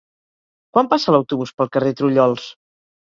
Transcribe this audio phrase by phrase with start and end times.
[0.77, 2.47] Quan passa l'autobús pel carrer Trullols?